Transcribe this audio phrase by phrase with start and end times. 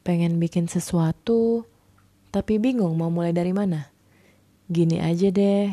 [0.00, 1.68] pengen bikin sesuatu,
[2.32, 3.92] tapi bingung mau mulai dari mana?
[4.70, 5.68] Gini aja deh.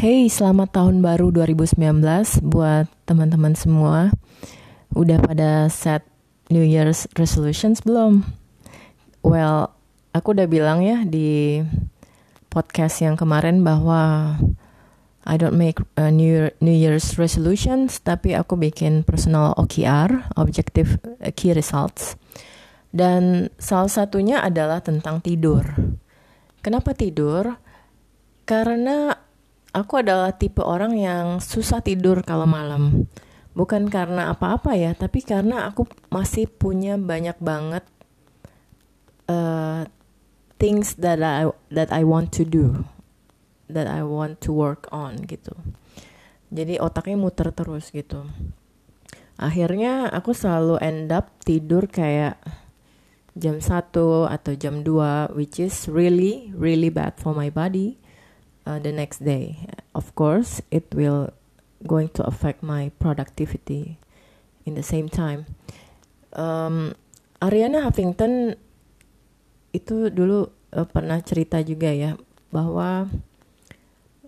[0.00, 1.76] Hey, selamat tahun baru 2019
[2.48, 4.08] buat teman-teman semua.
[4.96, 6.06] Udah pada set
[6.48, 8.24] New Year's resolutions belum?
[9.20, 9.68] Well,
[10.16, 11.60] aku udah bilang ya di
[12.50, 14.34] podcast yang kemarin bahwa
[15.22, 21.30] I don't make uh, New New Year's resolutions, tapi aku bikin personal OKR, objective uh,
[21.30, 22.18] key results.
[22.90, 25.62] Dan salah satunya adalah tentang tidur.
[26.58, 27.54] Kenapa tidur?
[28.42, 29.14] Karena
[29.70, 33.06] aku adalah tipe orang yang susah tidur kalau malam.
[33.54, 37.86] Bukan karena apa-apa ya, tapi karena aku masih punya banyak banget
[39.30, 39.86] uh,
[40.60, 42.84] things that I that I want to do
[43.72, 45.56] that I want to work on gitu.
[46.52, 48.28] Jadi otaknya muter terus gitu.
[49.40, 52.36] Akhirnya aku selalu end up tidur kayak
[53.32, 53.96] jam 1
[54.28, 57.96] atau jam 2 which is really really bad for my body
[58.68, 59.64] uh, the next day.
[59.96, 61.32] Of course it will
[61.88, 63.96] going to affect my productivity
[64.68, 65.48] in the same time.
[66.36, 66.92] Um,
[67.40, 68.60] Ariana Huffington
[69.70, 72.18] itu dulu uh, pernah cerita juga ya
[72.50, 73.06] bahwa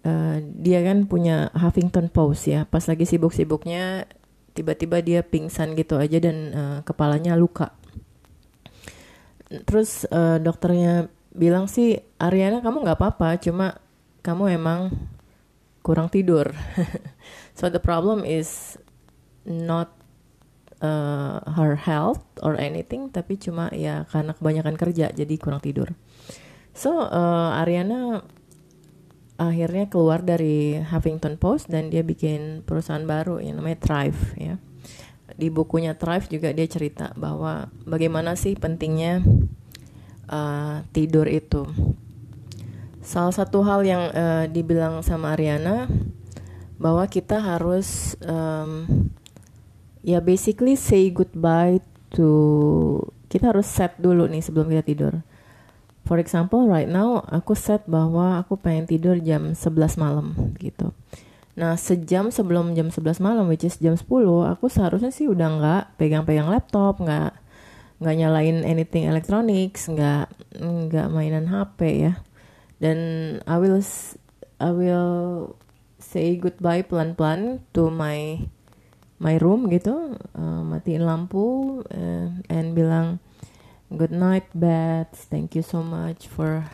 [0.06, 2.66] uh, dia kan punya Huffington Post ya.
[2.66, 4.06] Pas lagi sibuk-sibuknya
[4.52, 7.72] tiba-tiba dia pingsan gitu aja dan uh, kepalanya luka.
[9.68, 13.80] Terus uh, dokternya bilang sih Ariana kamu nggak apa-apa cuma
[14.20, 14.92] kamu emang
[15.82, 16.50] kurang tidur.
[17.52, 18.80] So the problem is
[19.44, 19.92] not
[20.82, 25.94] uh, her health or anything tapi cuma ya karena kebanyakan kerja jadi kurang tidur.
[26.74, 28.26] So uh, Ariana
[29.40, 34.54] akhirnya keluar dari Huffington Post dan dia bikin perusahaan baru yang namanya Thrive ya.
[35.32, 39.24] Di bukunya Thrive juga dia cerita bahwa bagaimana sih pentingnya
[40.28, 41.64] uh, tidur itu.
[43.02, 45.90] Salah satu hal yang uh, dibilang sama Ariana
[46.78, 49.01] bahwa kita harus um,
[50.02, 51.78] ya basically say goodbye
[52.14, 52.28] to
[53.32, 55.14] kita harus set dulu nih sebelum kita tidur.
[56.02, 60.90] For example, right now aku set bahwa aku pengen tidur jam 11 malam gitu.
[61.54, 64.04] Nah, sejam sebelum jam 11 malam, which is jam 10,
[64.50, 67.36] aku seharusnya sih udah nggak pegang-pegang laptop, nggak
[68.02, 70.26] nggak nyalain anything electronics, nggak
[70.58, 72.12] nggak mainan HP ya.
[72.82, 72.98] Dan
[73.46, 73.78] I will
[74.58, 75.54] I will
[76.02, 78.42] say goodbye pelan-pelan to my
[79.22, 83.22] my room gitu uh, matiin lampu uh, and bilang
[83.94, 86.66] good night bed thank you so much for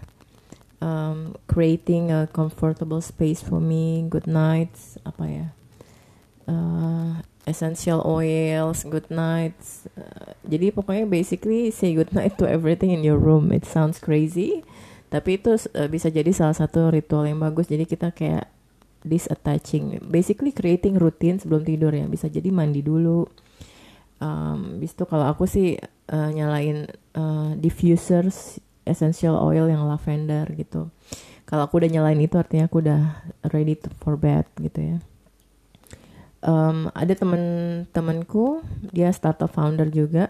[0.81, 4.07] um, creating a comfortable space for me.
[4.09, 4.73] Good night
[5.03, 5.47] apa ya?
[6.49, 9.57] Uh, essential oils good night
[9.97, 13.53] uh, jadi pokoknya basically say good night to everything in your room.
[13.53, 14.65] It sounds crazy
[15.09, 17.69] tapi itu uh, bisa jadi salah satu ritual yang bagus.
[17.69, 18.49] Jadi kita kayak
[19.09, 22.05] disattaching basically creating routine sebelum tidur ya.
[22.05, 23.25] Bisa jadi mandi dulu.
[24.19, 25.79] Um, bis itu kalau aku sih
[26.11, 30.91] uh, nyalain uh, diffusers essential oil yang lavender gitu.
[31.49, 34.97] Kalau aku udah nyalain itu artinya aku udah ready to for bed gitu ya.
[36.39, 40.29] Um, ada temen-temenku dia startup founder juga.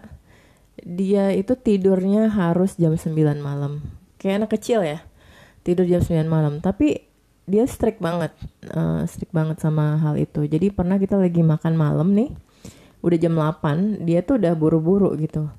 [0.79, 3.11] Dia itu tidurnya harus jam 9
[3.43, 3.83] malam.
[4.15, 5.03] Kayak anak kecil ya
[5.63, 6.63] tidur jam 9 malam.
[6.63, 7.08] Tapi
[7.49, 8.31] dia strict banget
[8.71, 10.45] uh, strict banget sama hal itu.
[10.45, 12.29] Jadi pernah kita lagi makan malam nih
[12.99, 15.49] udah jam 8 dia tuh udah buru-buru gitu.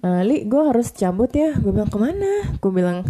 [0.00, 1.56] Uh, li gue harus cabut ya.
[1.56, 2.52] Gue bilang ke mana?
[2.60, 3.08] Gue bilang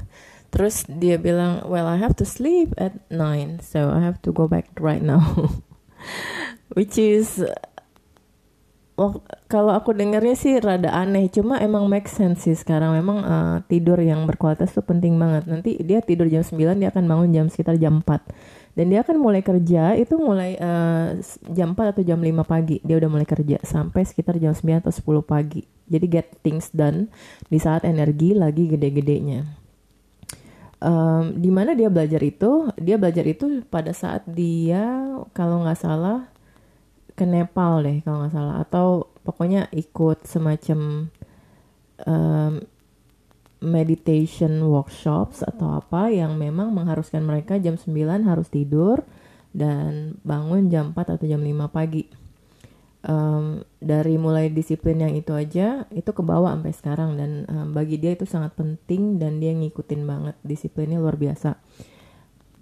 [0.51, 4.47] terus dia bilang well I have to sleep at 9 so I have to go
[4.47, 5.23] back right now.
[6.79, 7.43] Which is
[9.49, 11.33] kalau aku dengarnya sih rada aneh.
[11.33, 12.93] Cuma emang make sense sih sekarang.
[12.97, 15.49] Memang uh, tidur yang berkualitas tuh penting banget.
[15.49, 19.19] Nanti dia tidur jam 9 dia akan bangun jam sekitar jam 4 dan dia akan
[19.19, 21.19] mulai kerja itu mulai uh,
[21.51, 22.79] jam 4 atau jam 5 pagi.
[22.87, 25.67] Dia udah mulai kerja sampai sekitar jam 9 atau 10 pagi.
[25.91, 27.11] Jadi get things done
[27.51, 29.43] di saat energi lagi gede-gedenya.
[30.81, 32.71] Um, di mana dia belajar itu?
[32.79, 36.30] Dia belajar itu pada saat dia kalau nggak salah
[37.21, 38.57] ke Nepal deh kalau nggak salah.
[38.65, 41.13] Atau pokoknya ikut semacam
[42.09, 42.55] um,
[43.61, 47.93] meditation workshops atau apa yang memang mengharuskan mereka jam 9
[48.25, 49.05] harus tidur
[49.53, 52.09] dan bangun jam 4 atau jam 5 pagi.
[53.01, 58.13] Um, dari mulai disiplin yang itu aja itu kebawa sampai sekarang dan um, bagi dia
[58.13, 60.37] itu sangat penting dan dia ngikutin banget.
[60.41, 61.61] Disiplinnya luar biasa.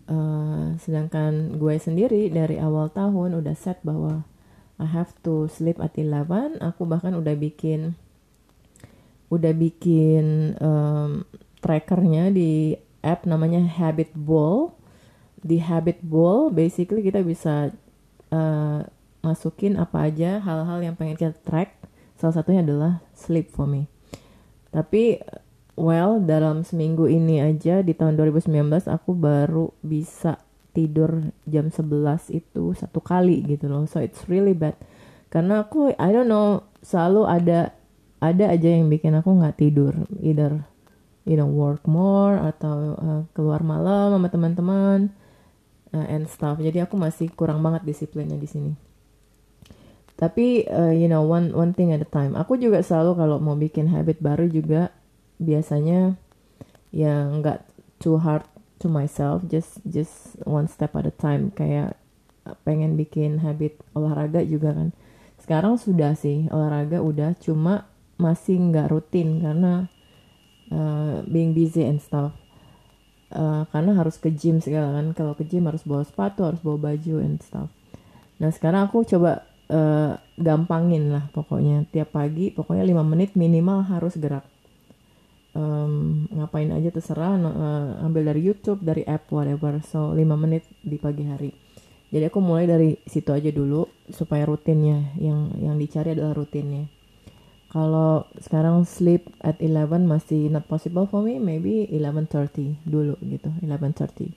[0.08, 4.24] Uh, sedangkan gue sendiri dari awal tahun udah set bahwa
[4.78, 6.62] I have to sleep at 11.
[6.62, 7.98] Aku bahkan udah bikin
[9.28, 11.26] udah bikin um,
[11.60, 14.72] trackernya di app namanya Habit Ball.
[15.38, 17.74] Di Habit Ball, basically kita bisa
[18.30, 18.80] uh,
[19.22, 21.74] masukin apa aja hal-hal yang pengen kita track.
[22.18, 23.86] Salah satunya adalah sleep for me.
[24.70, 25.22] Tapi
[25.78, 28.50] well dalam seminggu ini aja di tahun 2019
[28.90, 30.42] aku baru bisa
[30.76, 33.88] tidur jam 11 itu satu kali gitu loh.
[33.88, 34.76] So it's really bad.
[35.28, 37.76] Karena aku I don't know selalu ada
[38.18, 40.66] ada aja yang bikin aku nggak tidur either
[41.28, 45.12] you know work more atau uh, keluar malam sama teman-teman
[45.92, 46.56] uh, and stuff.
[46.58, 48.72] Jadi aku masih kurang banget disiplinnya di sini.
[50.18, 52.34] Tapi uh, you know one one thing at a time.
[52.34, 54.90] Aku juga selalu kalau mau bikin habit baru juga
[55.38, 56.18] biasanya
[56.90, 57.62] ya nggak
[58.02, 58.42] too hard
[58.78, 61.50] to myself just just one step at a time.
[61.54, 61.98] Kayak
[62.64, 64.90] pengen bikin habit olahraga juga kan.
[65.38, 67.86] Sekarang sudah sih olahraga udah cuma
[68.18, 69.86] masih nggak rutin karena
[70.72, 72.34] uh, being busy and stuff.
[73.28, 75.12] Uh, karena harus ke gym segala kan.
[75.12, 77.68] Kalau ke gym harus bawa sepatu harus bawa baju and stuff.
[78.40, 81.84] Nah sekarang aku coba uh, gampangin lah pokoknya.
[81.92, 84.46] Tiap pagi pokoknya lima menit minimal harus gerak
[85.58, 89.82] um, ngapain aja terserah uh, ambil dari YouTube dari app whatever.
[89.82, 91.50] So 5 menit di pagi hari.
[92.08, 95.18] Jadi aku mulai dari situ aja dulu supaya rutinnya.
[95.18, 96.86] Yang yang dicari adalah rutinnya.
[97.68, 104.32] Kalau sekarang sleep at 11 masih not possible for me maybe 11:30 dulu gitu 11:30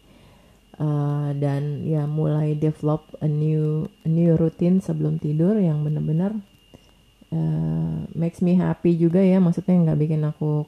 [0.81, 6.35] uh, dan ya mulai develop a new a new routine sebelum tidur yang benar-benar
[7.31, 9.39] uh, makes me happy juga ya.
[9.39, 10.65] Maksudnya nggak bikin aku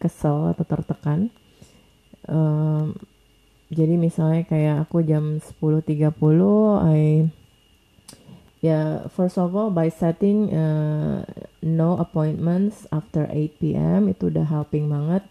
[0.00, 1.28] kesel atau tertekan
[2.26, 2.96] um,
[3.70, 6.10] jadi misalnya kayak aku jam 10.30
[6.90, 7.30] I
[8.60, 11.24] ya yeah, first of all by setting uh,
[11.64, 14.10] no appointments after 8 p.m.
[14.10, 15.24] itu udah helping banget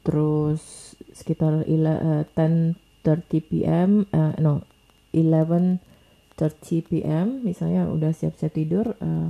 [0.00, 4.08] terus sekitar uh, 10.30 p.m.
[4.16, 4.64] Uh, no
[5.12, 7.44] 11.30 p.m.
[7.44, 9.28] misalnya udah siap-siap tidur uh,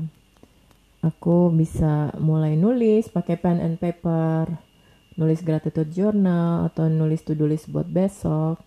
[1.02, 4.69] aku bisa mulai nulis pakai pen and paper
[5.18, 8.62] nulis gratitude journal atau nulis to do list buat besok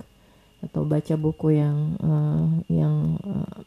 [0.63, 3.60] atau baca buku yang uh, yang uh,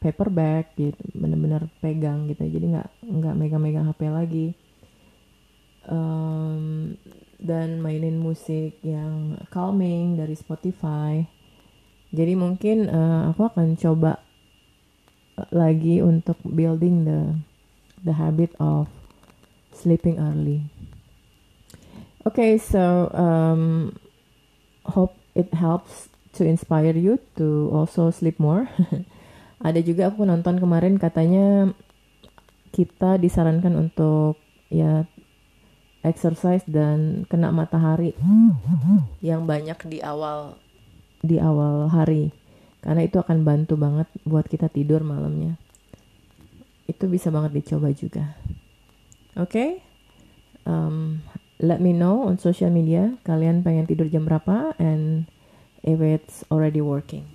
[0.00, 4.48] paperback gitu bener-bener pegang gitu jadi nggak nggak megang-megang HP lagi.
[5.88, 6.96] Um,
[7.40, 11.24] dan mainin musik yang calming dari Spotify.
[12.12, 14.20] Jadi mungkin uh, aku akan coba
[15.48, 17.20] lagi untuk building the
[18.04, 18.92] the habit of
[19.72, 20.68] sleeping early
[22.20, 23.96] Okay, so um,
[24.84, 28.68] hope it helps to inspire you to also sleep more.
[29.66, 31.72] Ada juga aku nonton kemarin katanya
[32.76, 34.36] kita disarankan untuk
[34.68, 35.08] ya
[36.04, 38.16] exercise dan kena matahari
[39.20, 40.56] yang banyak di awal
[41.20, 42.32] di awal hari
[42.80, 45.60] karena itu akan bantu banget buat kita tidur malamnya.
[46.88, 48.36] Itu bisa banget dicoba juga.
[49.36, 49.48] Oke.
[49.48, 49.70] Okay?
[50.64, 51.20] Um,
[51.60, 55.28] let me know on social media kalian pengen tidur jam berapa and
[55.84, 57.28] if it's already working.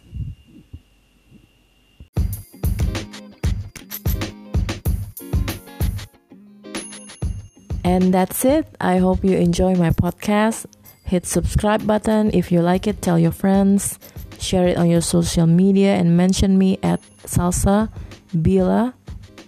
[7.86, 8.65] And that's it.
[8.82, 10.65] I hope you enjoy my podcast.
[11.05, 13.00] Hit subscribe button if you like it.
[13.05, 14.01] Tell your friends.
[14.41, 17.94] Share it on your social media and mention me at Salsa
[18.34, 18.98] Bila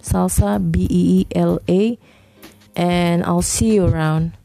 [0.00, 1.98] Salsa B E E L A
[2.78, 4.37] and I'll see you around.